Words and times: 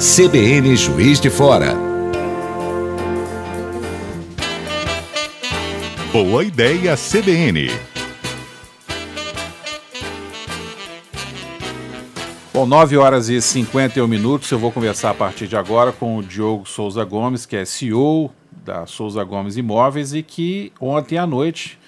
CBN 0.00 0.74
Juiz 0.76 1.20
de 1.20 1.28
Fora. 1.28 1.76
Boa 6.10 6.42
ideia 6.42 6.96
CBN. 6.96 7.68
Bom, 12.54 12.64
9 12.64 12.96
horas 12.96 13.28
e 13.28 13.42
51 13.42 14.08
minutos. 14.08 14.50
Eu 14.50 14.58
vou 14.58 14.72
conversar 14.72 15.10
a 15.10 15.14
partir 15.14 15.46
de 15.46 15.54
agora 15.54 15.92
com 15.92 16.16
o 16.16 16.22
Diogo 16.22 16.66
Souza 16.66 17.04
Gomes, 17.04 17.44
que 17.44 17.56
é 17.56 17.66
CEO 17.66 18.30
da 18.64 18.86
Souza 18.86 19.22
Gomes 19.22 19.58
Imóveis 19.58 20.14
e 20.14 20.22
que 20.22 20.72
ontem 20.80 21.18
à 21.18 21.26
noite 21.26 21.78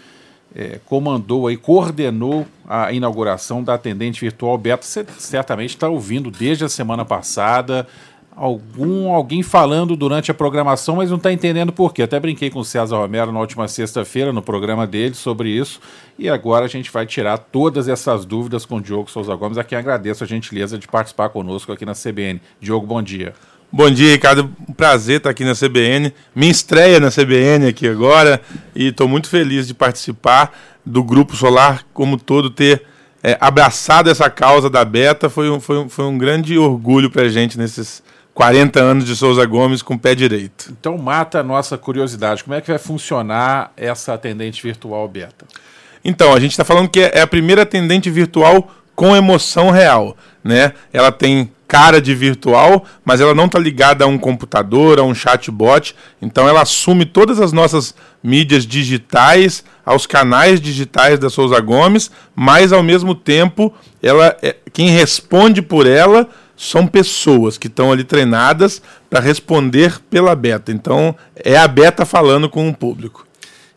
é, 0.55 0.79
comandou 0.87 1.51
e 1.51 1.57
coordenou 1.57 2.47
a 2.69 2.93
inauguração 2.93 3.63
da 3.63 3.75
atendente 3.75 4.21
virtual 4.21 4.57
Beto. 4.59 4.85
Você 4.85 5.05
certamente 5.19 5.71
está 5.71 5.89
ouvindo 5.89 6.31
desde 6.31 6.65
a 6.65 6.69
semana 6.69 7.05
passada 7.05 7.87
algum 8.35 9.13
alguém 9.13 9.43
falando 9.43 9.95
durante 9.95 10.31
a 10.31 10.35
programação, 10.35 10.97
mas 10.97 11.11
não 11.11 11.17
está 11.17 11.33
entendendo 11.33 11.73
por 11.73 11.93
quê. 11.93 12.03
Até 12.03 12.19
brinquei 12.19 12.51
com 12.51 12.61
o 12.61 12.65
César 12.65 12.97
Romero 12.97 13.31
na 13.31 13.41
última 13.41 13.69
sexta-feira 13.69 14.33
no 14.33 14.43
programa 14.43 14.87
dele 14.87 15.15
sobre 15.15 15.51
isso. 15.51 15.81
E 16.19 16.29
agora 16.29 16.65
a 16.65 16.69
gente 16.69 16.91
vai 16.91 17.07
tirar 17.07 17.39
todas 17.39 17.89
essas 17.89 18.25
dúvidas 18.25 18.65
com 18.65 18.77
o 18.77 18.81
Diogo 18.81 19.11
Souza 19.11 19.35
Gomes, 19.35 19.59
a 19.59 19.65
quem 19.65 19.79
agradeço 19.79 20.25
a 20.25 20.27
gentileza 20.27 20.79
de 20.79 20.89
participar 20.89 21.29
conosco 21.29 21.73
aqui 21.73 21.85
na 21.85 21.93
CBN. 21.93 22.41
Diogo, 22.61 22.87
bom 22.87 23.03
dia. 23.03 23.35
Bom 23.75 23.91
dia, 23.91 24.13
Ricardo. 24.13 24.55
Um 24.69 24.75
prazer 24.75 25.17
estar 25.17 25.31
aqui 25.31 25.47
na 25.47 25.55
CBN. 25.55 26.13
Minha 26.35 26.53
estreia 26.53 27.01
na 27.01 27.11
CBN 27.11 27.67
aqui 27.69 27.89
agora 27.89 28.39
e 28.77 28.89
estou 28.89 29.09
muito 29.09 29.31
feliz 29.31 29.67
de 29.67 29.73
participar 29.73 30.53
do 30.85 31.03
Grupo 31.03 31.35
Solar 31.35 31.83
como 31.95 32.19
todo, 32.19 32.51
ter 32.51 32.83
é, 33.23 33.35
abraçado 33.41 34.11
essa 34.11 34.29
causa 34.29 34.69
da 34.69 34.85
Beta. 34.85 35.31
Foi 35.31 35.49
um, 35.49 35.59
foi 35.59 35.79
um, 35.79 35.89
foi 35.89 36.05
um 36.05 36.19
grande 36.19 36.59
orgulho 36.59 37.09
para 37.11 37.23
a 37.23 37.29
gente 37.31 37.57
nesses 37.57 38.03
40 38.35 38.79
anos 38.79 39.07
de 39.07 39.17
Souza 39.17 39.47
Gomes 39.47 39.81
com 39.81 39.95
o 39.95 39.99
pé 39.99 40.15
direito. 40.15 40.71
Então 40.79 40.99
mata 40.99 41.41
a 41.41 41.43
nossa 41.43 41.79
curiosidade. 41.79 42.45
Como 42.45 42.55
é 42.55 42.61
que 42.61 42.69
vai 42.69 42.79
funcionar 42.79 43.73
essa 43.75 44.13
atendente 44.13 44.63
virtual 44.63 45.09
Beta? 45.09 45.47
Então, 46.05 46.35
a 46.35 46.41
gente 46.41 46.51
está 46.51 46.65
falando 46.65 46.91
que 46.91 47.01
é 47.01 47.23
a 47.23 47.27
primeira 47.27 47.63
atendente 47.63 48.11
virtual 48.11 48.71
com 48.95 49.17
emoção 49.17 49.71
real. 49.71 50.15
Né? 50.45 50.75
Ela 50.93 51.11
tem 51.11 51.51
cara 51.73 52.03
de 52.03 52.15
virtual, 52.15 52.85
mas 53.03 53.23
ela 53.23 53.35
não 53.35 53.47
está 53.47 53.59
ligada 53.59 54.05
a 54.05 54.07
um 54.07 54.19
computador, 54.19 54.99
a 54.99 55.03
um 55.03 55.15
chatbot. 55.15 55.97
Então 56.21 56.47
ela 56.47 56.61
assume 56.61 57.07
todas 57.07 57.41
as 57.41 57.51
nossas 57.51 57.95
mídias 58.23 58.67
digitais, 58.67 59.65
aos 59.83 60.07
canais 60.07 60.61
digitais 60.61 61.19
da 61.19 61.31
Souza 61.31 61.59
Gomes, 61.61 62.11
mas 62.37 62.75
ao 62.75 62.83
mesmo 62.83 63.15
tempo 63.15 63.73
ela 64.03 64.37
é, 64.43 64.55
quem 64.71 64.91
responde 64.91 65.63
por 65.63 65.87
ela 65.87 66.29
são 66.55 66.87
pessoas 66.87 67.57
que 67.57 67.69
estão 67.69 67.91
ali 67.91 68.05
treinadas 68.05 68.83
para 69.09 69.21
responder 69.21 69.99
pela 70.11 70.37
beta. 70.37 70.71
Então 70.71 71.17
é 71.35 71.57
a 71.57 71.67
beta 71.67 72.05
falando 72.05 72.51
com 72.51 72.69
o 72.69 72.75
público. 72.75 73.27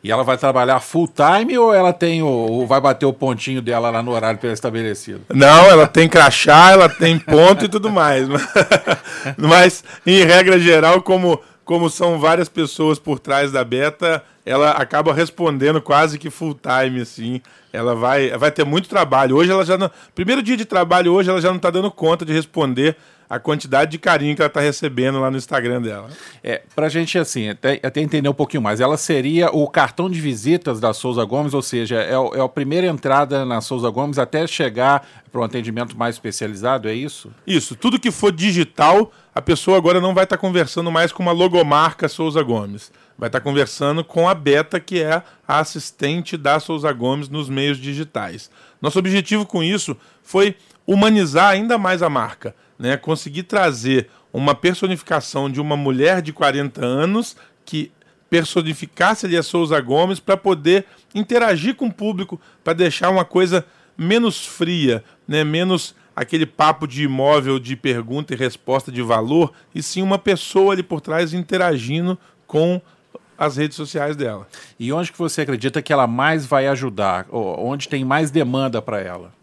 E 0.06 0.12
ela 0.12 0.24
vai 0.24 0.38
trabalhar 0.38 0.80
full 0.82 1.08
time 1.08 1.58
ou 1.58 1.74
ela 1.74 1.92
tem 1.92 2.22
o, 2.22 2.28
ou 2.28 2.68
vai 2.68 2.80
bater 2.80 3.08
o 3.08 3.12
pontinho 3.12 3.60
dela 3.60 3.90
lá 3.90 4.04
no 4.04 4.12
horário 4.12 4.40
pré-estabelecido? 4.40 5.22
Não, 5.34 5.66
ela 5.66 5.88
tem 5.88 6.08
crachá, 6.08 6.70
ela 6.70 6.88
tem 6.88 7.18
ponto 7.18 7.66
e 7.66 7.68
tudo 7.68 7.90
mais. 7.90 8.28
Mas, 9.36 9.84
em 10.06 10.24
regra 10.24 10.60
geral, 10.60 11.02
como, 11.02 11.42
como 11.64 11.90
são 11.90 12.20
várias 12.20 12.48
pessoas 12.48 13.00
por 13.00 13.18
trás 13.18 13.52
da 13.52 13.64
beta, 13.64 14.24
ela 14.46 14.74
acaba 14.74 15.12
respondendo 15.12 15.82
quase 15.82 16.20
que 16.20 16.30
full 16.30 16.54
time, 16.54 17.02
assim. 17.02 17.42
Ela 17.74 17.96
vai, 17.96 18.30
vai 18.38 18.52
ter 18.52 18.64
muito 18.64 18.88
trabalho. 18.88 19.36
Hoje 19.36 19.50
ela 19.50 19.66
já 19.66 19.76
não. 19.76 19.90
Primeiro 20.14 20.44
dia 20.44 20.56
de 20.56 20.66
trabalho 20.66 21.14
hoje, 21.14 21.32
ela 21.32 21.42
já 21.42 21.50
não 21.50 21.58
está 21.58 21.72
dando 21.72 21.90
conta 21.90 22.24
de 22.24 22.32
responder 22.32 22.96
a 23.30 23.40
quantidade 23.40 23.92
de 23.92 23.98
carinho 23.98 24.36
que 24.36 24.42
ela 24.42 24.48
está 24.48 24.62
recebendo 24.62 25.20
lá 25.20 25.32
no 25.32 25.38
Instagram 25.38 25.82
dela. 25.82 26.10
É, 26.44 26.62
para 26.76 26.86
a 26.86 26.90
gente, 26.90 27.18
assim, 27.18 27.50
até, 27.50 27.80
até, 27.84 28.02
entender 28.02 28.30
um 28.30 28.34
pouquinho 28.34 28.62
mais, 28.62 28.80
ela 28.80 28.98
seria 28.98 29.50
o 29.50 29.68
cartão 29.68 30.10
de 30.10 30.20
visitas 30.22 30.80
da 30.80 30.94
Souza 30.94 31.24
Gomes, 31.24 31.54
ou 31.54 31.62
seja, 31.62 31.96
é, 31.96 32.14
é 32.14 32.42
a 32.42 32.48
primeira 32.48 32.88
entrada 32.88 33.44
na 33.44 33.62
Souza 33.62 33.90
Gomes 33.90 34.20
até 34.20 34.46
chegar 34.46 35.08
para 35.32 35.42
um 35.42 35.44
atendimento 35.44 35.98
mais 35.98 36.16
especializado, 36.16 36.88
é 36.88 36.94
isso? 36.94 37.32
Isso, 37.46 37.76
tudo 37.76 38.00
que 38.00 38.12
for 38.12 38.32
digital, 38.32 39.12
a 39.34 39.42
pessoa 39.42 39.78
agora 39.78 40.00
não 40.00 40.14
vai 40.14 40.24
estar 40.24 40.38
tá 40.38 40.42
conversando 40.42 40.92
mais 40.92 41.12
com 41.12 41.24
uma 41.24 41.32
logomarca 41.32 42.08
Souza 42.08 42.42
Gomes. 42.42 42.92
Vai 43.18 43.28
estar 43.28 43.40
tá 43.40 43.44
conversando 43.44 44.04
com 44.04 44.30
a 44.30 44.34
Beta, 44.34 44.80
que 44.80 45.02
é 45.02 45.24
a 45.48 45.60
assistente 45.60 46.38
da 46.38 46.60
Souza 46.60 46.92
Gomes 46.94 47.28
nos 47.28 47.50
meios 47.50 47.78
digitais. 47.78 48.50
Nosso 48.82 49.00
objetivo 49.00 49.46
com 49.46 49.64
isso 49.64 49.98
foi 50.22 50.56
humanizar 50.86 51.50
ainda 51.50 51.78
mais 51.78 52.02
a 52.04 52.10
marca 52.10 52.54
né, 52.78 52.98
conseguir 52.98 53.44
trazer 53.44 54.10
uma 54.34 54.54
personificação 54.54 55.50
de 55.50 55.62
uma 55.62 55.78
mulher 55.78 56.22
de 56.22 56.34
40 56.34 56.86
anos 56.86 57.36
que 57.66 57.92
personificasse 58.30 59.26
ali 59.26 59.38
a 59.38 59.44
Souza 59.44 59.80
Gomes 59.80 60.20
para 60.20 60.36
poder 60.36 60.86
interagir 61.14 61.76
com 61.76 61.88
o 61.88 61.94
público, 61.94 62.40
para 62.64 62.74
deixar 62.74 63.10
uma 63.10 63.24
coisa 63.24 63.66
menos 63.98 64.46
fria, 64.46 65.04
né, 65.28 65.44
menos 65.44 65.96
aquele 66.16 66.46
papo 66.46 66.88
de 66.88 67.04
imóvel 67.04 67.60
de 67.60 67.76
pergunta 67.76 68.34
e 68.34 68.38
resposta 68.38 68.92
de 68.92 69.02
valor, 69.02 69.54
e 69.74 69.84
sim 69.84 70.02
uma 70.02 70.18
pessoa 70.18 70.74
ali 70.74 70.84
por 70.84 71.02
trás 71.02 71.34
interagindo 71.34 72.18
com 72.48 72.82
as 73.38 73.58
redes 73.58 73.76
sociais 73.76 74.16
dela. 74.16 74.48
E 74.80 74.92
onde 74.94 75.12
que 75.12 75.18
você 75.18 75.42
acredita 75.42 75.82
que 75.82 75.92
ela 75.92 76.08
mais 76.08 76.46
vai 76.46 76.68
ajudar? 76.68 77.26
Onde 77.32 77.90
tem 77.90 78.06
mais 78.06 78.32
demanda 78.32 78.82
para 78.82 79.02
ela? 79.02 79.34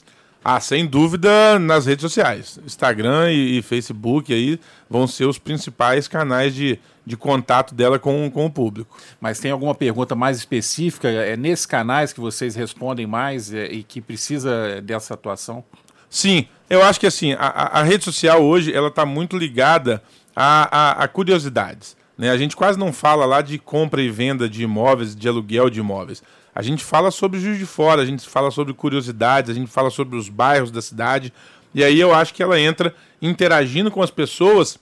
Ah, 0.45 0.59
sem 0.59 0.87
dúvida 0.87 1.59
nas 1.59 1.87
redes 1.87 2.03
sociais. 2.03 2.59
Instagram 2.67 3.31
e, 3.31 3.59
e, 3.59 3.63
Facebook 3.63 4.33
aí 4.35 4.59
vão 4.91 5.07
ser 5.07 5.27
os 5.27 5.39
principais 5.39 6.09
canais 6.09 6.53
de, 6.53 6.81
de 7.07 7.17
contato 7.17 7.75
dela 7.75 7.99
com, 7.99 8.29
com 8.29 8.47
o 8.47 8.51
público. 8.51 8.97
Mas 9.21 9.39
tem 9.39 9.53
alguma 9.53 9.75
pergunta 9.75 10.17
mais 10.17 10.39
específica? 10.39 11.09
É 11.09 11.37
nesses 11.37 11.65
canais 11.65 12.13
que 12.13 12.21
vocês 12.21 12.57
respondem 12.57 13.07
mais 13.07 13.53
é, 13.55 13.67
e 13.67 13.85
que 13.85 14.01
precisa 14.01 14.81
dessa 14.83 15.15
atuação? 15.15 15.65
Sim, 16.11 16.47
eu 16.69 16.83
acho 16.83 16.99
que 16.99 17.07
assim, 17.07 17.35
a, 17.35 17.81
a 17.81 17.83
rede 17.85 18.05
social 18.05 18.43
hoje 18.43 18.73
ela 18.73 18.89
está 18.89 19.07
muito 19.07 19.39
ligada 19.39 20.03
a, 20.35 21.01
a, 21.01 21.05
a 21.05 21.09
curiosidades. 21.09 21.97
Né? 22.19 22.31
A 22.31 22.37
gente 22.37 22.57
quase 22.57 22.79
não 22.79 22.93
fala 22.93 23.25
lá 23.25 23.43
de 23.43 23.59
compra 23.59 24.03
e 24.03 24.11
venda 24.11 24.49
de 24.49 24.65
imóveis, 24.65 25.15
de 25.15 25.29
aluguel 25.29 25.71
de 25.71 25.81
imóveis. 25.81 26.23
A 26.55 26.61
gente 26.61 26.85
fala 26.85 27.11
sobre 27.11 27.41
Juiz 27.41 27.59
de 27.59 27.65
Fora, 27.65 28.03
a 28.03 28.07
gente 28.07 28.29
fala 28.29 28.51
sobre 28.51 28.75
curiosidades, 28.75 29.51
a 29.51 29.55
gente 29.55 29.71
fala 29.71 29.89
sobre 29.89 30.17
os 30.17 30.29
bairros 30.29 30.71
da 30.71 30.83
cidade. 30.83 31.33
E 31.75 31.83
aí 31.83 31.99
eu 31.99 32.15
acho 32.15 32.35
que 32.35 32.43
ela 32.43 32.61
entra 32.61 32.95
interagindo 33.23 33.91
com 33.91 34.03
as 34.03 34.11
pessoas, 34.11 34.79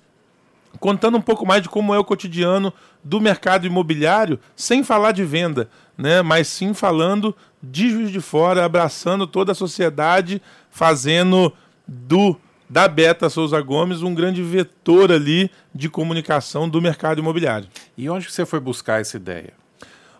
contando 0.80 1.16
um 1.16 1.20
pouco 1.20 1.46
mais 1.46 1.62
de 1.62 1.68
como 1.68 1.94
é 1.94 1.98
o 1.98 2.04
cotidiano 2.04 2.72
do 3.04 3.20
mercado 3.20 3.66
imobiliário, 3.66 4.40
sem 4.56 4.82
falar 4.82 5.12
de 5.12 5.24
venda, 5.24 5.70
né? 5.96 6.22
mas 6.22 6.48
sim 6.48 6.74
falando 6.74 7.36
de 7.62 7.88
Juiz 7.90 8.10
de 8.10 8.20
Fora, 8.20 8.64
abraçando 8.64 9.26
toda 9.26 9.52
a 9.52 9.54
sociedade, 9.54 10.42
fazendo 10.70 11.52
do 11.86 12.36
da 12.68 12.86
Beta 12.86 13.28
Souza 13.28 13.60
Gomes 13.60 14.00
um 14.00 14.14
grande 14.14 14.44
vetor 14.44 15.10
ali 15.10 15.50
de 15.74 15.88
comunicação 15.88 16.68
do 16.68 16.80
mercado 16.80 17.18
imobiliário. 17.18 17.68
E 17.98 18.08
onde 18.08 18.30
você 18.30 18.46
foi 18.46 18.60
buscar 18.60 19.00
essa 19.00 19.16
ideia? 19.16 19.59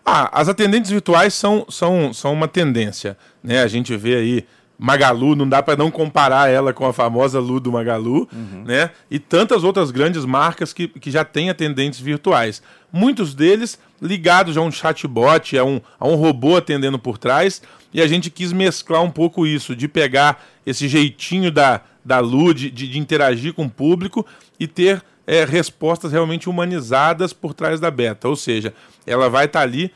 Ah, 0.05 0.29
as 0.39 0.49
atendentes 0.49 0.89
virtuais 0.89 1.33
são, 1.33 1.65
são, 1.69 2.13
são 2.13 2.33
uma 2.33 2.47
tendência. 2.47 3.17
Né? 3.43 3.61
A 3.61 3.67
gente 3.67 3.95
vê 3.95 4.15
aí 4.15 4.45
Magalu, 4.83 5.35
não 5.35 5.47
dá 5.47 5.61
para 5.61 5.77
não 5.77 5.91
comparar 5.91 6.49
ela 6.49 6.73
com 6.73 6.87
a 6.87 6.91
famosa 6.91 7.39
Lu 7.39 7.59
do 7.59 7.71
Magalu, 7.71 8.27
uhum. 8.33 8.63
né? 8.65 8.89
E 9.11 9.19
tantas 9.19 9.63
outras 9.63 9.91
grandes 9.91 10.25
marcas 10.25 10.73
que, 10.73 10.87
que 10.87 11.11
já 11.11 11.23
têm 11.23 11.51
atendentes 11.51 11.99
virtuais. 11.99 12.63
Muitos 12.91 13.35
deles 13.35 13.77
ligados 14.01 14.57
a 14.57 14.61
um 14.61 14.71
chatbot, 14.71 15.55
a 15.55 15.63
um, 15.63 15.79
a 15.99 16.07
um 16.07 16.15
robô 16.15 16.57
atendendo 16.57 16.97
por 16.97 17.19
trás, 17.19 17.61
e 17.93 18.01
a 18.01 18.07
gente 18.07 18.31
quis 18.31 18.51
mesclar 18.51 19.03
um 19.03 19.11
pouco 19.11 19.45
isso, 19.45 19.75
de 19.75 19.87
pegar 19.87 20.43
esse 20.65 20.87
jeitinho 20.87 21.51
da, 21.51 21.81
da 22.03 22.17
Lu, 22.17 22.51
de, 22.51 22.71
de, 22.71 22.87
de 22.87 22.97
interagir 22.97 23.53
com 23.53 23.65
o 23.65 23.69
público 23.69 24.25
e 24.59 24.65
ter 24.65 25.03
é, 25.25 25.45
respostas 25.45 26.11
realmente 26.11 26.49
humanizadas 26.49 27.33
por 27.33 27.53
trás 27.53 27.79
da 27.79 27.91
beta. 27.91 28.27
Ou 28.27 28.35
seja, 28.35 28.73
ela 29.05 29.29
vai 29.29 29.45
estar 29.45 29.59
tá 29.59 29.63
ali. 29.63 29.93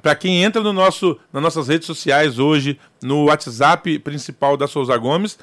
Para 0.00 0.14
quem 0.14 0.42
entra 0.44 0.62
no 0.62 0.72
nosso, 0.72 1.18
nas 1.32 1.42
nossas 1.42 1.68
redes 1.68 1.86
sociais 1.86 2.38
hoje, 2.38 2.78
no 3.02 3.24
WhatsApp 3.24 3.98
principal 3.98 4.56
da 4.56 4.68
Souza 4.68 4.96
Gomes, 4.96 5.38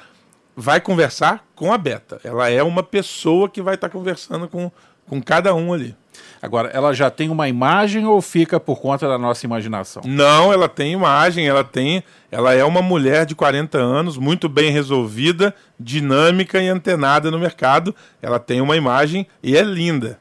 vai 0.56 0.80
conversar 0.80 1.44
com 1.54 1.72
a 1.72 1.78
beta. 1.78 2.20
Ela 2.24 2.48
é 2.48 2.62
uma 2.62 2.82
pessoa 2.82 3.48
que 3.48 3.60
vai 3.60 3.74
estar 3.74 3.88
tá 3.88 3.92
conversando 3.92 4.48
com, 4.48 4.70
com 5.06 5.22
cada 5.22 5.54
um 5.54 5.72
ali. 5.72 5.94
Agora, 6.42 6.68
ela 6.68 6.92
já 6.92 7.10
tem 7.10 7.28
uma 7.28 7.48
imagem 7.48 8.06
ou 8.06 8.20
fica 8.22 8.58
por 8.58 8.80
conta 8.80 9.06
da 9.06 9.18
nossa 9.18 9.44
imaginação? 9.44 10.02
Não, 10.06 10.52
ela 10.52 10.68
tem 10.68 10.92
imagem, 10.92 11.46
ela 11.46 11.62
tem. 11.62 12.02
Ela 12.30 12.54
é 12.54 12.64
uma 12.64 12.80
mulher 12.80 13.26
de 13.26 13.34
40 13.34 13.78
anos, 13.78 14.16
muito 14.16 14.48
bem 14.48 14.70
resolvida, 14.70 15.54
dinâmica 15.78 16.60
e 16.60 16.68
antenada 16.68 17.30
no 17.30 17.38
mercado. 17.38 17.94
Ela 18.22 18.38
tem 18.38 18.60
uma 18.60 18.76
imagem 18.76 19.26
e 19.42 19.56
é 19.56 19.62
linda. 19.62 20.18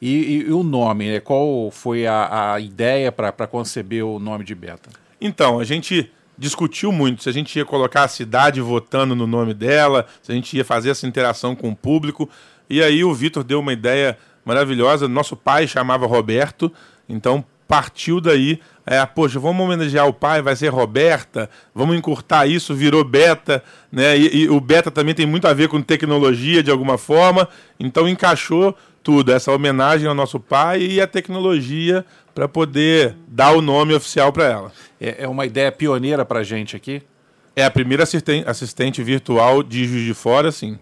E, 0.00 0.08
e, 0.08 0.48
e 0.48 0.52
o 0.52 0.62
nome, 0.62 1.08
né? 1.10 1.20
qual 1.20 1.70
foi 1.70 2.06
a, 2.06 2.54
a 2.54 2.60
ideia 2.60 3.12
para 3.12 3.46
conceber 3.46 4.04
o 4.04 4.18
nome 4.18 4.44
de 4.44 4.54
Beta? 4.54 4.90
Então, 5.20 5.60
a 5.60 5.64
gente 5.64 6.10
discutiu 6.36 6.90
muito 6.90 7.22
se 7.22 7.28
a 7.28 7.32
gente 7.32 7.56
ia 7.56 7.64
colocar 7.64 8.02
a 8.02 8.08
cidade 8.08 8.60
votando 8.60 9.14
no 9.14 9.28
nome 9.28 9.54
dela, 9.54 10.06
se 10.20 10.32
a 10.32 10.34
gente 10.34 10.56
ia 10.56 10.64
fazer 10.64 10.90
essa 10.90 11.06
interação 11.06 11.54
com 11.54 11.70
o 11.70 11.76
público. 11.76 12.28
E 12.68 12.82
aí 12.82 13.04
o 13.04 13.14
Vitor 13.14 13.44
deu 13.44 13.60
uma 13.60 13.72
ideia 13.72 14.18
maravilhosa. 14.44 15.08
Nosso 15.08 15.36
pai 15.36 15.66
chamava 15.66 16.06
Roberto, 16.06 16.72
então 17.08 17.44
partiu 17.66 18.20
daí. 18.20 18.60
É, 18.84 19.04
poxa, 19.06 19.38
vamos 19.38 19.64
homenagear 19.64 20.06
o 20.06 20.12
pai, 20.12 20.42
vai 20.42 20.56
ser 20.56 20.68
Roberta, 20.68 21.48
vamos 21.74 21.96
encurtar 21.96 22.46
isso, 22.46 22.74
virou 22.74 23.04
Beta, 23.04 23.62
né? 23.90 24.18
E, 24.18 24.42
e 24.42 24.48
o 24.50 24.60
Beta 24.60 24.90
também 24.90 25.14
tem 25.14 25.24
muito 25.24 25.46
a 25.46 25.54
ver 25.54 25.68
com 25.68 25.80
tecnologia 25.80 26.62
de 26.62 26.70
alguma 26.70 26.98
forma, 26.98 27.48
então 27.78 28.08
encaixou 28.08 28.76
tudo, 29.02 29.32
essa 29.32 29.52
homenagem 29.52 30.06
ao 30.06 30.14
nosso 30.14 30.38
pai 30.38 30.82
e 30.82 31.00
a 31.00 31.06
tecnologia 31.06 32.04
para 32.34 32.48
poder 32.48 33.16
dar 33.26 33.52
o 33.52 33.62
nome 33.62 33.94
oficial 33.94 34.32
para 34.32 34.44
ela. 34.44 34.72
É, 35.00 35.24
é, 35.24 35.28
uma 35.28 35.46
ideia 35.46 35.70
pioneira 35.72 36.24
para 36.24 36.40
a 36.40 36.44
gente 36.44 36.76
aqui? 36.76 37.02
É 37.54 37.64
a 37.64 37.70
primeira 37.70 38.02
assistente, 38.02 38.48
assistente 38.48 39.02
virtual 39.02 39.62
de 39.62 39.86
Juiz 39.86 40.04
de 40.04 40.14
Fora, 40.14 40.50
sim. 40.50 40.78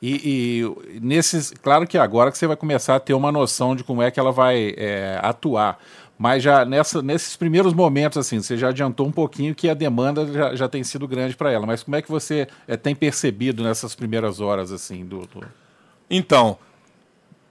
E, 0.00 0.64
e, 0.94 1.00
nesses, 1.00 1.50
claro 1.50 1.86
que 1.86 1.98
agora 1.98 2.30
que 2.30 2.38
você 2.38 2.46
vai 2.46 2.56
começar 2.56 2.96
a 2.96 3.00
ter 3.00 3.14
uma 3.14 3.32
noção 3.32 3.74
de 3.74 3.82
como 3.82 4.02
é 4.02 4.10
que 4.10 4.20
ela 4.20 4.30
vai 4.30 4.74
é, 4.76 5.18
atuar. 5.22 5.78
Mas 6.16 6.42
já 6.42 6.64
nessa, 6.64 7.00
nesses 7.00 7.36
primeiros 7.36 7.72
momentos, 7.72 8.18
assim, 8.18 8.40
você 8.40 8.56
já 8.56 8.68
adiantou 8.68 9.06
um 9.06 9.12
pouquinho 9.12 9.54
que 9.54 9.68
a 9.68 9.74
demanda 9.74 10.26
já, 10.26 10.54
já 10.54 10.68
tem 10.68 10.82
sido 10.82 11.06
grande 11.06 11.36
para 11.36 11.52
ela. 11.52 11.64
Mas 11.64 11.82
como 11.82 11.96
é 11.96 12.02
que 12.02 12.10
você 12.10 12.48
é, 12.66 12.76
tem 12.76 12.94
percebido 12.94 13.62
nessas 13.62 13.94
primeiras 13.94 14.40
horas, 14.40 14.72
assim, 14.72 15.04
do... 15.04 15.20
do... 15.20 15.44
Então, 16.10 16.58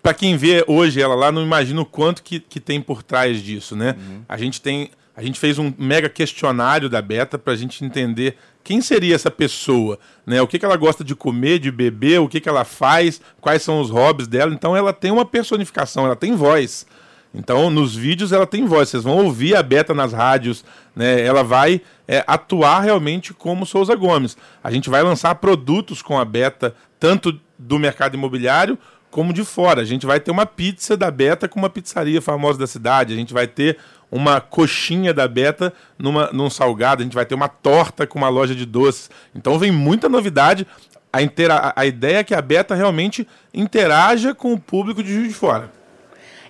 para 0.02 0.14
quem 0.14 0.36
vê 0.36 0.66
hoje 0.68 1.02
ela 1.02 1.16
lá, 1.16 1.32
não 1.32 1.42
imagina 1.42 1.82
o 1.82 1.86
quanto 1.86 2.24
que, 2.24 2.40
que 2.40 2.60
tem 2.60 2.82
por 2.82 3.04
trás 3.04 3.42
disso, 3.42 3.76
né? 3.76 3.96
Uhum. 3.98 4.22
A 4.28 4.38
gente 4.38 4.62
tem... 4.62 4.92
A 5.16 5.24
gente 5.24 5.40
fez 5.40 5.58
um 5.58 5.74
mega 5.80 6.08
questionário 6.08 6.88
da 6.88 7.02
Beta 7.02 7.40
para 7.40 7.52
a 7.54 7.56
gente 7.56 7.84
entender 7.84 8.38
quem 8.68 8.82
seria 8.82 9.16
essa 9.16 9.32
pessoa, 9.32 9.98
né? 10.26 10.42
O 10.42 10.48
que, 10.48 10.60
que 10.60 10.66
ela 10.66 10.76
gosta 10.76 11.02
de 11.02 11.16
comer, 11.16 11.58
de 11.58 11.72
beber, 11.72 12.20
o 12.20 12.28
que, 12.28 12.42
que 12.42 12.50
ela 12.50 12.66
faz, 12.66 13.22
quais 13.40 13.62
são 13.62 13.80
os 13.80 13.90
hobbies 13.90 14.28
dela. 14.28 14.54
Então 14.54 14.76
ela 14.76 14.92
tem 14.92 15.10
uma 15.10 15.24
personificação, 15.24 16.06
ela 16.06 16.18
tem 16.18 16.36
voz. 16.36 16.86
Então, 17.34 17.70
nos 17.70 17.96
vídeos 17.96 18.34
ela 18.34 18.46
tem 18.46 18.66
voz, 18.66 18.90
vocês 18.90 19.06
vão 19.06 19.24
ouvir 19.24 19.56
a 19.56 19.64
Beta 19.64 19.94
nas 19.94 20.12
rádios, 20.12 20.66
né? 20.94 21.22
Ela 21.22 21.46
vai 21.46 21.82
é, 22.06 22.26
atuar 22.28 22.82
realmente 22.82 23.34
como 23.34 23.66
Souza 23.66 23.96
Gomes. 23.96 24.36
A 24.62 24.70
gente 24.70 24.90
vai 24.90 25.02
lançar 25.02 25.34
produtos 25.36 26.02
com 26.02 26.20
a 26.20 26.26
Beta, 26.26 26.76
tanto 27.00 27.40
do 27.58 27.80
mercado 27.80 28.16
imobiliário 28.16 28.78
como 29.10 29.32
de 29.32 29.46
fora. 29.46 29.82
A 29.82 29.86
gente 29.86 30.06
vai 30.06 30.20
ter 30.20 30.30
uma 30.30 30.46
pizza 30.46 30.98
da 30.98 31.10
Beta 31.10 31.48
com 31.48 31.58
uma 31.58 31.70
pizzaria 31.70 32.22
famosa 32.22 32.60
da 32.60 32.68
cidade. 32.68 33.14
A 33.14 33.16
gente 33.16 33.34
vai 33.34 33.48
ter 33.48 33.78
uma 34.12 34.40
coxinha 34.40 35.14
da 35.14 35.28
Beta 35.28 35.74
numa, 35.98 36.30
num 36.32 36.50
salgado. 36.50 37.02
A 37.02 37.04
gente 37.04 37.14
vai 37.14 37.26
ter 37.26 37.36
uma 37.36 37.50
torta 37.50 38.08
com 38.08 38.18
uma 38.18 38.30
loja 38.30 38.56
de 38.56 38.66
doces. 38.66 39.10
Então 39.36 39.58
vem 39.60 39.72
muita 39.72 40.08
novidade. 40.08 40.66
A, 41.12 41.22
intera 41.22 41.74
a 41.76 41.86
ideia 41.86 42.18
é 42.20 42.24
que 42.24 42.34
a 42.34 42.42
Beta 42.42 42.76
realmente 42.76 43.28
interaja 43.54 44.34
com 44.34 44.54
o 44.54 44.60
público 44.60 45.04
de 45.04 45.14
Juiz 45.14 45.30
de 45.30 45.34
Fora. 45.34 45.72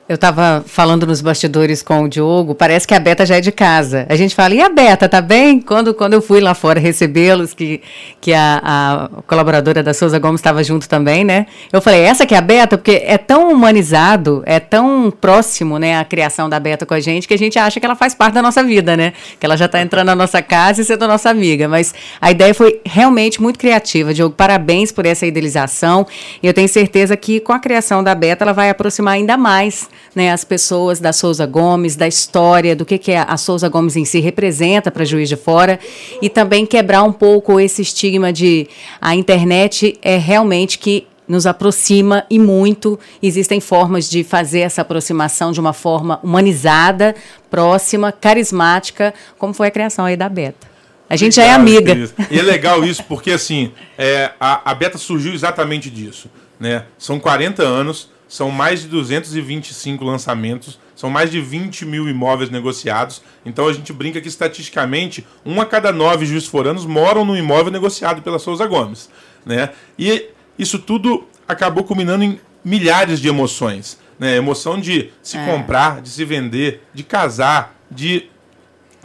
Eu 0.10 0.16
estava 0.16 0.64
falando 0.66 1.06
nos 1.06 1.20
bastidores 1.20 1.84
com 1.84 2.04
o 2.04 2.08
Diogo, 2.08 2.56
parece 2.56 2.88
que 2.88 2.94
a 2.94 3.00
Beta 3.00 3.26
já 3.26 3.36
é 3.36 3.42
de 3.42 3.52
casa. 3.52 4.06
A 4.08 4.16
gente 4.16 4.34
fala, 4.34 4.54
e 4.54 4.62
a 4.62 4.70
Beta, 4.70 5.10
tá 5.10 5.20
bem? 5.20 5.60
Quando, 5.60 5.94
quando 5.94 6.14
eu 6.14 6.22
fui 6.22 6.40
lá 6.40 6.54
fora 6.54 6.80
recebê-los, 6.80 7.54
que, 7.54 7.82
que 8.22 8.32
a, 8.34 8.62
a, 8.64 9.10
colaboradora 9.24 9.84
da 9.84 9.94
Souza 9.94 10.18
Gomes 10.18 10.40
estava 10.40 10.64
junto 10.64 10.88
também, 10.88 11.26
né? 11.26 11.46
Eu 11.74 11.82
falei, 11.82 12.04
essa 12.04 12.26
que 12.26 12.34
é 12.34 12.38
a 12.38 12.42
Beta, 12.42 12.78
porque 12.78 13.04
é 13.06 13.18
tão 13.18 13.52
humanizado, 13.52 14.44
é 14.46 14.62
tão 14.62 15.12
próximo, 15.12 15.78
né, 15.78 16.00
a 16.00 16.06
criação 16.06 16.48
da 16.48 16.58
Beta 16.58 16.86
com 16.86 16.94
a 16.94 17.02
gente, 17.02 17.28
que 17.28 17.34
a 17.34 17.38
gente 17.38 17.60
acha 17.60 17.78
que 17.78 17.86
ela 17.86 17.96
faz 17.96 18.16
parte 18.16 18.36
da 18.36 18.42
nossa 18.42 18.64
vida, 18.64 18.96
né? 18.96 19.12
Que 19.38 19.46
ela 19.46 19.58
já 19.58 19.66
está 19.66 19.82
entrando 19.82 20.08
na 20.08 20.16
nossa 20.16 20.42
casa 20.42 20.82
e 20.82 20.86
sendo 20.86 21.06
nossa 21.06 21.30
amiga. 21.30 21.68
Mas 21.68 21.94
a 22.22 22.32
ideia 22.32 22.54
foi 22.54 22.80
realmente 22.86 23.42
muito 23.42 23.60
criativa. 23.60 24.14
Diogo, 24.14 24.34
parabéns 24.34 24.90
por 24.90 25.06
essa 25.06 25.26
idealização. 25.26 26.08
E 26.42 26.48
eu 26.48 26.54
tenho 26.54 26.70
certeza 26.70 27.18
que 27.18 27.42
com 27.42 27.52
a 27.52 27.60
criação 27.60 28.02
da 28.02 28.16
Beta, 28.16 28.46
ela 28.46 28.54
vai 28.54 28.70
aproximar 28.70 29.16
ainda 29.16 29.36
mais 29.36 29.90
né, 30.16 30.32
as 30.32 30.44
pessoas 30.44 31.00
da 31.00 31.14
Souza 31.14 31.46
Gomes, 31.46 31.96
da 31.96 32.08
história, 32.08 32.76
do 32.76 32.86
que, 32.86 32.98
que 32.98 33.14
a 33.14 33.38
Souza 33.38 33.70
Gomes 33.70 33.96
em 33.96 34.06
si 34.06 34.20
representa 34.20 34.92
para 34.92 35.06
Juiz 35.06 35.30
de 35.30 35.36
Fora 35.36 35.80
e 36.22 36.30
também 36.30 36.66
quebrar 36.66 37.04
um 37.04 37.14
pouco 37.14 37.60
esse 37.60 37.82
estigma 37.82 38.34
de 38.34 38.68
a 39.00 39.16
internet 39.16 39.98
é 40.02 40.18
realmente 40.18 40.80
que 40.80 41.08
nos 41.28 41.46
aproxima 41.46 42.26
e 42.30 42.40
muito. 42.40 42.98
Existem 43.22 43.60
formas 43.60 44.10
de 44.10 44.24
fazer 44.24 44.62
essa 44.62 44.82
aproximação 44.82 45.52
de 45.52 45.60
uma 45.60 45.74
forma 45.74 46.20
humanizada, 46.24 47.16
próxima, 47.50 48.12
carismática, 48.12 49.14
como 49.38 49.54
foi 49.54 49.68
a 49.68 49.72
criação 49.72 50.06
aí 50.06 50.16
da 50.16 50.30
Beta. 50.30 50.68
A 51.10 51.16
gente 51.16 51.36
já 51.36 51.44
é 51.44 51.52
amiga. 51.52 51.96
E 52.30 52.38
é 52.38 52.42
legal 52.42 52.84
isso, 52.84 53.04
porque 53.04 53.32
assim, 53.32 53.72
é, 53.98 54.32
a, 54.40 54.72
a 54.72 54.74
Beta 54.74 54.98
surgiu 54.98 55.34
exatamente 55.34 55.90
disso. 55.90 56.30
Né? 56.60 56.84
São 56.98 57.20
40 57.20 57.64
anos, 57.64 58.10
são 58.28 58.52
mais 58.52 58.82
de 58.82 58.88
225 58.88 60.04
lançamentos, 60.04 60.80
são 60.96 61.10
mais 61.10 61.32
de 61.32 61.40
20 61.40 61.86
mil 61.86 62.10
imóveis 62.10 62.50
negociados. 62.50 63.22
Então 63.46 63.68
a 63.68 63.74
gente 63.74 63.94
brinca 63.94 64.20
que 64.20 64.28
estatisticamente, 64.28 65.26
um 65.46 65.62
a 65.62 65.66
cada 65.66 65.92
nove 65.92 66.26
juiz 66.26 66.46
foranos 66.46 66.86
moram 66.86 67.24
no 67.24 67.38
imóvel 67.38 67.72
negociado 67.72 68.22
pela 68.22 68.40
Souza 68.40 68.66
Gomes. 68.66 69.10
Né? 69.46 69.70
E 69.98 70.30
isso 70.60 70.80
tudo 70.80 71.26
acabou 71.48 71.84
culminando 71.84 72.24
em 72.24 72.40
milhares 72.64 73.20
de 73.20 73.28
emoções. 73.28 73.98
Né? 74.20 74.36
Emoção 74.36 74.80
de 74.80 75.12
se 75.22 75.38
é. 75.38 75.46
comprar, 75.46 76.02
de 76.02 76.10
se 76.10 76.26
vender, 76.26 76.84
de 76.94 77.04
casar, 77.04 77.76
de 77.90 78.30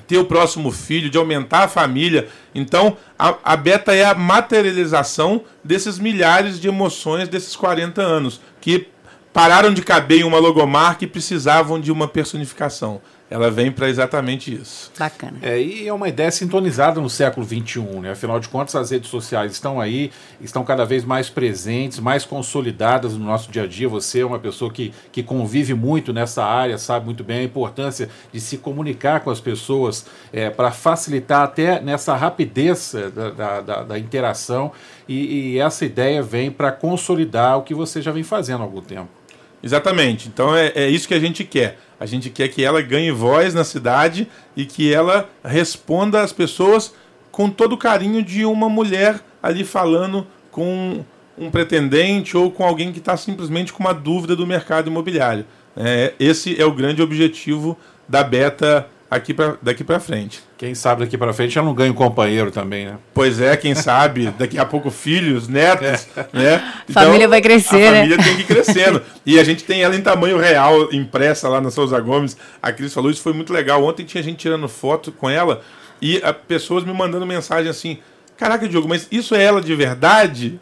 ter 0.07 0.19
o 0.19 0.25
próximo 0.25 0.71
filho, 0.73 1.09
de 1.09 1.17
aumentar 1.17 1.65
a 1.65 1.69
família. 1.69 2.29
Então, 2.55 2.97
a, 3.19 3.35
a 3.45 3.57
beta 3.57 3.95
é 3.95 4.05
a 4.05 4.15
materialização 4.15 5.43
desses 5.63 5.99
milhares 5.99 6.61
de 6.61 6.69
emoções 6.69 7.29
desses 7.29 7.55
40 7.55 8.03
anos, 8.03 8.41
que 8.61 8.89
pararam 9.33 9.73
de 9.73 9.83
caber 9.83 10.21
em 10.21 10.25
uma 10.25 10.39
logomarca 10.39 11.05
e 11.05 11.07
precisavam 11.07 11.81
de 11.81 11.91
uma 11.91 12.07
personificação. 12.07 13.01
Ela 13.33 13.51
vem 13.51 13.73
para 13.73 13.89
exatamente 13.89 14.55
isso. 14.55 14.93
Bacana. 14.99 15.39
É, 15.41 15.59
e 15.59 15.89
é 15.89 15.93
uma 15.93 16.07
ideia 16.07 16.31
sintonizada 16.31 17.01
no 17.01 17.09
século 17.09 17.47
XXI, 17.47 17.81
né? 18.03 18.11
Afinal 18.11 18.39
de 18.39 18.47
contas, 18.47 18.77
as 18.77 18.91
redes 18.91 19.09
sociais 19.09 19.53
estão 19.53 19.81
aí, 19.81 20.13
estão 20.39 20.63
cada 20.63 20.85
vez 20.85 21.03
mais 21.03 21.31
presentes, 21.31 21.99
mais 21.99 22.27
consolidadas 22.27 23.15
no 23.15 23.25
nosso 23.25 23.51
dia 23.51 23.63
a 23.63 23.67
dia. 23.67 23.89
Você 23.89 24.21
é 24.21 24.27
uma 24.27 24.39
pessoa 24.39 24.71
que, 24.71 24.93
que 25.11 25.23
convive 25.23 25.73
muito 25.73 26.13
nessa 26.13 26.45
área, 26.45 26.77
sabe 26.77 27.07
muito 27.07 27.25
bem 27.25 27.39
a 27.39 27.43
importância 27.43 28.11
de 28.31 28.39
se 28.39 28.59
comunicar 28.59 29.21
com 29.21 29.31
as 29.31 29.41
pessoas 29.41 30.05
é, 30.31 30.51
para 30.51 30.71
facilitar 30.71 31.41
até 31.41 31.81
nessa 31.81 32.15
rapidez 32.15 32.95
é, 32.95 33.09
da, 33.09 33.61
da, 33.63 33.83
da 33.83 33.99
interação. 33.99 34.73
E, 35.09 35.55
e 35.55 35.59
essa 35.59 35.87
ideia 35.87 36.23
vem 36.23 36.51
para 36.51 36.71
consolidar 36.71 37.57
o 37.57 37.63
que 37.63 37.75
você 37.75 38.03
já 38.03 38.13
vem 38.13 38.23
fazendo 38.23 38.61
há 38.61 38.65
algum 38.65 38.83
tempo. 38.83 39.22
Exatamente. 39.63 40.29
Então 40.29 40.55
é, 40.55 40.73
é 40.75 40.89
isso 40.89 41.07
que 41.07 41.15
a 41.15 41.21
gente 41.21 41.45
quer. 41.45 41.79
A 42.01 42.07
gente 42.07 42.31
quer 42.31 42.49
que 42.49 42.65
ela 42.65 42.83
ganhe 42.83 43.13
voz 43.13 43.55
na 43.55 43.63
cidade 43.63 44.27
e 44.57 44.65
que 44.65 44.93
ela 44.93 45.29
responda 45.45 46.21
às 46.21 46.33
pessoas 46.33 46.93
com 47.31 47.49
todo 47.49 47.75
o 47.75 47.79
carinho 47.79 48.23
de 48.23 48.45
uma 48.45 48.69
mulher 48.69 49.21
ali 49.43 49.65
falando 49.65 50.27
com 50.51 51.05
um 51.39 51.51
pretendente 51.51 52.37
ou 52.37 52.51
com 52.51 52.65
alguém 52.65 52.93
que 52.93 52.99
está 52.99 53.17
simplesmente 53.17 53.73
com 53.73 53.83
uma 53.83 53.95
dúvida 53.95 54.37
do 54.37 54.47
mercado 54.47 54.89
imobiliário. 54.89 55.47
É, 55.77 56.13
esse 56.21 56.61
é 56.61 56.67
o 56.67 56.73
grande 56.73 57.01
objetivo 57.01 57.79
da 58.09 58.23
Beta 58.23 58.87
aqui 59.13 59.35
pra, 59.35 59.57
daqui 59.61 59.85
para 59.85 60.01
frente. 60.01 60.43
Quem 60.57 60.75
sabe 60.75 61.05
daqui 61.05 61.19
para 61.19 61.35
frente 61.35 61.59
ela 61.59 61.67
não 61.67 61.75
ganha 61.75 61.93
um 61.93 61.95
companheiro 61.95 62.51
também, 62.51 62.87
né? 62.87 62.97
Pois 63.13 63.39
é, 63.43 63.55
quem 63.59 63.75
sabe 63.75 64.33
daqui 64.39 64.59
a 64.59 64.65
pouco 64.65 64.91
filhos, 64.91 65.49
netos, 65.49 66.09
é. 66.17 66.27
né? 66.33 66.73
Então, 66.89 67.05
família 67.05 67.29
vai 67.29 67.43
crescer, 67.43 67.89
a 67.89 67.93
né? 67.93 67.97
família 67.99 68.17
tem 68.17 68.37
que 68.37 68.41
ir 68.41 68.47
crescendo. 68.47 69.03
e 69.27 69.39
a 69.39 69.45
gente 69.45 69.65
tem 69.65 69.83
ela 69.83 69.95
em 69.95 70.01
tamanho 70.01 70.39
real, 70.39 70.91
impressa 70.95 71.47
lá 71.47 71.61
na 71.61 71.71
Souza 71.71 72.01
Gomes. 72.01 72.39
A 72.63 72.73
Cris 72.73 72.95
falou, 72.95 73.11
isso 73.11 73.21
foi 73.21 73.35
muito 73.35 73.53
legal. 73.53 73.85
Ontem 73.85 74.05
tinha 74.05 74.23
gente 74.23 74.39
tirando 74.39 74.67
foto 74.67 75.13
com 75.13 75.29
ela 75.29 75.61
e 76.01 76.17
a, 76.25 76.33
pessoas 76.33 76.83
me 76.83 76.93
mandando 76.95 77.27
mensagem 77.27 77.71
assim, 77.71 77.99
caraca, 78.39 78.67
Diogo, 78.67 78.89
mas 78.89 79.07
isso 79.13 79.35
é 79.35 79.43
ela 79.45 79.61
de 79.61 79.75
verdade? 79.75 80.59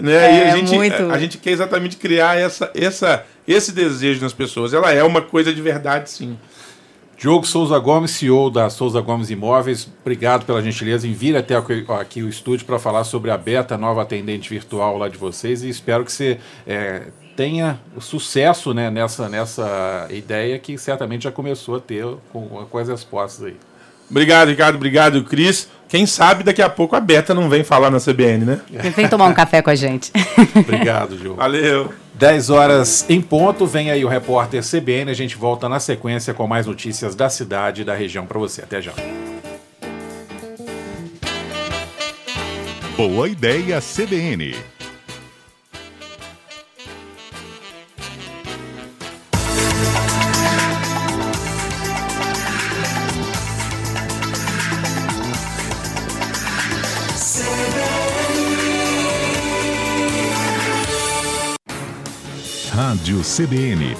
Né? 0.00 0.12
É, 0.12 0.38
e 0.38 0.50
a 0.50 0.56
gente, 0.56 0.72
muito... 0.72 1.02
a, 1.02 1.14
a 1.14 1.18
gente 1.18 1.36
quer 1.36 1.50
exatamente 1.50 1.96
criar 1.96 2.38
essa, 2.38 2.70
essa, 2.76 3.24
esse 3.46 3.72
desejo 3.72 4.20
nas 4.22 4.32
pessoas. 4.32 4.72
Ela 4.72 4.92
é 4.92 5.02
uma 5.02 5.20
coisa 5.20 5.52
de 5.52 5.60
verdade, 5.60 6.10
sim. 6.10 6.38
Diogo 7.18 7.44
Souza 7.44 7.76
Gomes, 7.80 8.12
CEO 8.12 8.48
da 8.48 8.70
Souza 8.70 9.00
Gomes 9.00 9.28
Imóveis, 9.28 9.88
obrigado 10.00 10.46
pela 10.46 10.62
gentileza 10.62 11.04
em 11.04 11.12
vir 11.12 11.36
até 11.36 11.56
aqui 11.56 12.22
o 12.22 12.28
estúdio 12.28 12.64
para 12.64 12.78
falar 12.78 13.02
sobre 13.02 13.32
a 13.32 13.36
Beta, 13.36 13.76
nova 13.76 14.02
atendente 14.02 14.48
virtual 14.48 14.96
lá 14.96 15.08
de 15.08 15.18
vocês, 15.18 15.64
e 15.64 15.68
espero 15.68 16.04
que 16.04 16.12
você 16.12 16.38
é, 16.64 17.08
tenha 17.36 17.80
sucesso 17.98 18.72
né, 18.72 18.88
nessa, 18.88 19.28
nessa 19.28 20.06
ideia 20.10 20.56
que 20.60 20.78
certamente 20.78 21.24
já 21.24 21.32
começou 21.32 21.74
a 21.74 21.80
ter 21.80 22.06
com, 22.32 22.46
com 22.70 22.78
as 22.78 22.88
respostas 22.88 23.46
aí. 23.46 23.56
Obrigado, 24.08 24.48
Ricardo. 24.48 24.76
Obrigado, 24.76 25.22
Cris. 25.24 25.68
Quem 25.88 26.06
sabe 26.06 26.44
daqui 26.44 26.62
a 26.62 26.70
pouco 26.70 26.94
a 26.94 27.00
Beta 27.00 27.34
não 27.34 27.48
vem 27.48 27.64
falar 27.64 27.90
na 27.90 27.98
CBN, 27.98 28.44
né? 28.44 28.60
Vem 28.94 29.08
tomar 29.08 29.26
um 29.26 29.34
café 29.34 29.60
com 29.60 29.70
a 29.70 29.74
gente. 29.74 30.12
Obrigado, 30.54 31.16
Diogo. 31.16 31.36
Valeu. 31.36 31.92
10 32.18 32.50
horas 32.50 33.06
em 33.08 33.20
ponto, 33.20 33.64
vem 33.64 33.92
aí 33.92 34.04
o 34.04 34.08
repórter 34.08 34.60
CBN. 34.60 35.08
A 35.08 35.14
gente 35.14 35.36
volta 35.36 35.68
na 35.68 35.78
sequência 35.78 36.34
com 36.34 36.48
mais 36.48 36.66
notícias 36.66 37.14
da 37.14 37.30
cidade 37.30 37.82
e 37.82 37.84
da 37.84 37.94
região 37.94 38.26
para 38.26 38.40
você. 38.40 38.60
Até 38.60 38.82
já. 38.82 38.92
Boa 42.96 43.28
ideia 43.28 43.80
CBN. 43.80 44.56
Rádio 62.78 63.24
CBN. 63.24 63.96